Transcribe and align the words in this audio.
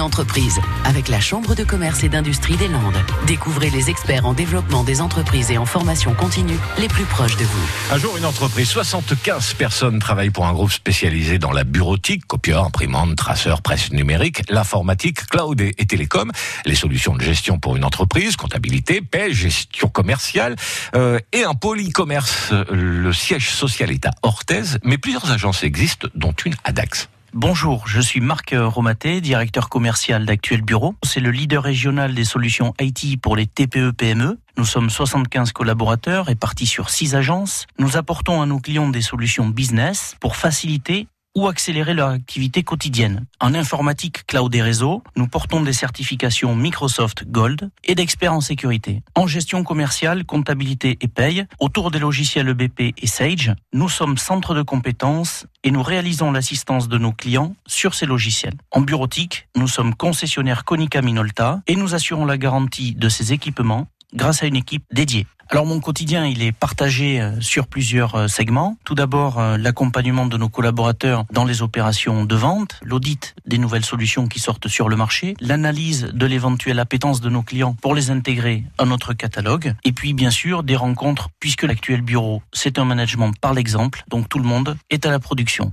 entreprise 0.00 0.60
avec 0.84 1.08
la 1.08 1.20
Chambre 1.20 1.54
de 1.54 1.64
commerce 1.64 2.02
et 2.04 2.08
d'industrie 2.08 2.56
des 2.56 2.68
Landes. 2.68 3.02
Découvrez 3.26 3.70
les 3.70 3.90
experts 3.90 4.26
en 4.26 4.32
développement 4.32 4.84
des 4.84 5.00
entreprises 5.00 5.50
et 5.50 5.58
en 5.58 5.66
formation 5.66 6.14
continue 6.14 6.58
les 6.78 6.88
plus 6.88 7.04
proches 7.04 7.36
de 7.36 7.44
vous. 7.44 7.94
Un 7.94 7.98
jour, 7.98 8.16
une 8.16 8.24
entreprise, 8.24 8.68
75 8.68 9.54
personnes 9.54 9.98
travaillent 9.98 10.30
pour 10.30 10.46
un 10.46 10.52
groupe 10.52 10.72
spécialisé 10.72 11.38
dans 11.38 11.52
la 11.52 11.64
bureautique, 11.64 12.26
copieur, 12.26 12.64
imprimante, 12.64 13.16
traceur, 13.16 13.62
presse 13.62 13.92
numérique, 13.92 14.42
l'informatique, 14.48 15.26
cloud 15.26 15.60
et, 15.60 15.72
télécom, 15.74 16.32
les 16.64 16.74
solutions 16.74 17.14
de 17.14 17.22
gestion 17.22 17.58
pour 17.58 17.76
une 17.76 17.84
entreprise, 17.84 18.36
comptabilité, 18.36 19.00
paie, 19.00 19.32
gestion 19.32 19.88
commerciale 19.88 20.56
euh, 20.94 21.18
et 21.32 21.44
un 21.44 21.54
pôle 21.54 21.80
e-commerce. 21.80 22.52
Le 22.70 23.12
siège 23.12 23.50
social 23.50 23.90
est 23.90 24.06
à 24.06 24.10
Orthez, 24.22 24.78
mais 24.84 24.98
plusieurs 24.98 25.30
agences 25.30 25.62
existent, 25.62 26.08
dont 26.14 26.34
une 26.44 26.54
à 26.64 26.72
Dax. 26.72 27.08
Bonjour, 27.32 27.86
je 27.86 28.00
suis 28.00 28.20
Marc 28.20 28.56
Romaté, 28.58 29.20
directeur 29.20 29.68
commercial 29.68 30.26
d'Actuel 30.26 30.62
Bureau. 30.62 30.96
C'est 31.04 31.20
le 31.20 31.30
leader 31.30 31.62
régional 31.62 32.12
des 32.12 32.24
solutions 32.24 32.74
IT 32.80 33.20
pour 33.20 33.36
les 33.36 33.46
TPE-PME. 33.46 34.36
Nous 34.56 34.64
sommes 34.64 34.90
75 34.90 35.52
collaborateurs 35.52 36.26
répartis 36.26 36.66
sur 36.66 36.90
6 36.90 37.14
agences. 37.14 37.66
Nous 37.78 37.96
apportons 37.96 38.42
à 38.42 38.46
nos 38.46 38.58
clients 38.58 38.88
des 38.88 39.00
solutions 39.00 39.46
business 39.46 40.16
pour 40.18 40.34
faciliter 40.34 41.06
ou 41.36 41.48
accélérer 41.48 41.94
leur 41.94 42.08
activité 42.08 42.62
quotidienne. 42.62 43.26
En 43.40 43.54
informatique, 43.54 44.26
cloud 44.26 44.54
et 44.54 44.62
réseau, 44.62 45.02
nous 45.16 45.28
portons 45.28 45.62
des 45.62 45.72
certifications 45.72 46.56
Microsoft 46.56 47.24
Gold 47.28 47.70
et 47.84 47.94
d'experts 47.94 48.34
en 48.34 48.40
sécurité. 48.40 49.02
En 49.14 49.26
gestion 49.26 49.62
commerciale, 49.62 50.24
comptabilité 50.24 50.98
et 51.00 51.08
paye, 51.08 51.46
autour 51.60 51.90
des 51.90 51.98
logiciels 51.98 52.48
EBP 52.48 52.94
et 52.96 53.06
Sage, 53.06 53.54
nous 53.72 53.88
sommes 53.88 54.18
centre 54.18 54.54
de 54.54 54.62
compétences 54.62 55.46
et 55.62 55.70
nous 55.70 55.82
réalisons 55.82 56.32
l'assistance 56.32 56.88
de 56.88 56.98
nos 56.98 57.12
clients 57.12 57.54
sur 57.66 57.94
ces 57.94 58.06
logiciels. 58.06 58.54
En 58.72 58.80
bureautique, 58.80 59.48
nous 59.56 59.68
sommes 59.68 59.94
concessionnaires 59.94 60.64
Konica 60.64 61.02
Minolta 61.02 61.62
et 61.66 61.76
nous 61.76 61.94
assurons 61.94 62.24
la 62.24 62.38
garantie 62.38 62.94
de 62.94 63.08
ces 63.08 63.32
équipements 63.32 63.86
grâce 64.14 64.42
à 64.42 64.46
une 64.46 64.56
équipe 64.56 64.84
dédiée. 64.92 65.26
Alors 65.52 65.66
mon 65.66 65.80
quotidien, 65.80 66.26
il 66.26 66.44
est 66.44 66.52
partagé 66.52 67.20
euh, 67.20 67.40
sur 67.40 67.66
plusieurs 67.66 68.14
euh, 68.14 68.28
segments. 68.28 68.76
Tout 68.84 68.94
d'abord, 68.94 69.40
euh, 69.40 69.56
l'accompagnement 69.56 70.26
de 70.26 70.36
nos 70.36 70.48
collaborateurs 70.48 71.24
dans 71.32 71.44
les 71.44 71.60
opérations 71.60 72.24
de 72.24 72.36
vente, 72.36 72.78
l'audit 72.84 73.34
des 73.46 73.58
nouvelles 73.58 73.84
solutions 73.84 74.28
qui 74.28 74.38
sortent 74.38 74.68
sur 74.68 74.88
le 74.88 74.94
marché, 74.94 75.34
l'analyse 75.40 76.10
de 76.14 76.24
l'éventuelle 76.24 76.78
appétence 76.78 77.20
de 77.20 77.28
nos 77.30 77.42
clients 77.42 77.74
pour 77.82 77.96
les 77.96 78.12
intégrer 78.12 78.62
à 78.78 78.84
notre 78.84 79.12
catalogue, 79.12 79.74
et 79.82 79.90
puis 79.90 80.14
bien 80.14 80.30
sûr 80.30 80.62
des 80.62 80.76
rencontres, 80.76 81.30
puisque 81.40 81.64
l'actuel 81.64 82.02
bureau, 82.02 82.42
c'est 82.52 82.78
un 82.78 82.84
management 82.84 83.32
par 83.40 83.52
l'exemple, 83.52 84.04
donc 84.08 84.28
tout 84.28 84.38
le 84.38 84.44
monde 84.44 84.76
est 84.88 85.04
à 85.04 85.10
la 85.10 85.18
production. 85.18 85.72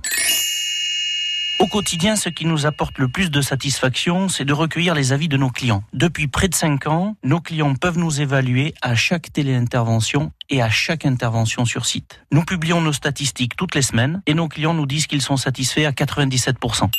Au 1.60 1.66
quotidien, 1.66 2.14
ce 2.14 2.28
qui 2.28 2.44
nous 2.44 2.66
apporte 2.66 2.98
le 2.98 3.08
plus 3.08 3.32
de 3.32 3.40
satisfaction, 3.40 4.28
c'est 4.28 4.44
de 4.44 4.52
recueillir 4.52 4.94
les 4.94 5.12
avis 5.12 5.26
de 5.26 5.36
nos 5.36 5.50
clients. 5.50 5.82
Depuis 5.92 6.28
près 6.28 6.46
de 6.46 6.54
cinq 6.54 6.86
ans, 6.86 7.16
nos 7.24 7.40
clients 7.40 7.74
peuvent 7.74 7.98
nous 7.98 8.20
évaluer 8.20 8.74
à 8.80 8.94
chaque 8.94 9.32
téléintervention 9.32 10.30
et 10.50 10.62
à 10.62 10.70
chaque 10.70 11.04
intervention 11.04 11.64
sur 11.64 11.84
site. 11.84 12.20
Nous 12.30 12.44
publions 12.44 12.80
nos 12.80 12.92
statistiques 12.92 13.56
toutes 13.56 13.74
les 13.74 13.82
semaines 13.82 14.22
et 14.26 14.34
nos 14.34 14.46
clients 14.46 14.74
nous 14.74 14.86
disent 14.86 15.08
qu'ils 15.08 15.20
sont 15.22 15.36
satisfaits 15.36 15.84
à 15.84 15.90
97%. 15.90 16.90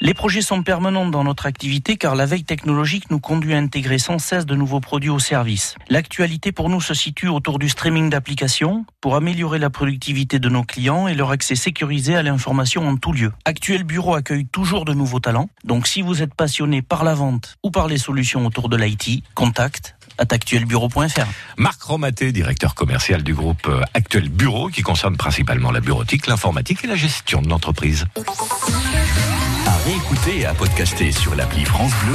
Les 0.00 0.12
projets 0.12 0.42
sont 0.42 0.62
permanents 0.62 1.06
dans 1.06 1.22
notre 1.22 1.46
activité 1.46 1.96
car 1.96 2.16
la 2.16 2.26
veille 2.26 2.42
technologique 2.44 3.10
nous 3.10 3.20
conduit 3.20 3.54
à 3.54 3.58
intégrer 3.58 3.98
sans 3.98 4.18
cesse 4.18 4.44
de 4.44 4.56
nouveaux 4.56 4.80
produits 4.80 5.08
au 5.08 5.20
service. 5.20 5.76
L'actualité 5.88 6.50
pour 6.50 6.68
nous 6.68 6.80
se 6.80 6.94
situe 6.94 7.28
autour 7.28 7.60
du 7.60 7.68
streaming 7.68 8.10
d'applications 8.10 8.84
pour 9.00 9.14
améliorer 9.14 9.60
la 9.60 9.70
productivité 9.70 10.40
de 10.40 10.48
nos 10.48 10.64
clients 10.64 11.06
et 11.06 11.14
leur 11.14 11.30
accès 11.30 11.54
sécurisé 11.54 12.16
à 12.16 12.24
l'information 12.24 12.86
en 12.86 12.96
tout 12.96 13.12
lieu. 13.12 13.32
Actuel 13.44 13.84
Bureau 13.84 14.14
accueille 14.14 14.46
toujours 14.46 14.84
de 14.84 14.94
nouveaux 14.94 15.20
talents, 15.20 15.48
donc 15.64 15.86
si 15.86 16.02
vous 16.02 16.22
êtes 16.22 16.34
passionné 16.34 16.82
par 16.82 17.04
la 17.04 17.14
vente 17.14 17.56
ou 17.62 17.70
par 17.70 17.86
les 17.86 17.98
solutions 17.98 18.44
autour 18.46 18.68
de 18.68 18.76
l'IT, 18.76 19.22
contact 19.34 19.94
à 20.18 20.22
actuelbureau.fr. 20.22 21.26
Marc 21.56 21.82
Romaté, 21.82 22.32
directeur 22.32 22.74
commercial 22.74 23.22
du 23.22 23.34
groupe 23.34 23.66
euh, 23.68 23.80
Actuel 23.94 24.28
Bureau, 24.28 24.68
qui 24.68 24.82
concerne 24.82 25.16
principalement 25.16 25.70
la 25.70 25.80
bureautique, 25.80 26.26
l'informatique 26.26 26.84
et 26.84 26.86
la 26.86 26.96
gestion 26.96 27.42
de 27.42 27.48
l'entreprise 27.48 28.06
réécouter 29.84 30.40
et 30.40 30.46
à 30.46 30.54
podcaster 30.54 31.12
sur 31.12 31.34
l'appli 31.34 31.64
France 31.64 31.92
Bleu. 31.92 32.02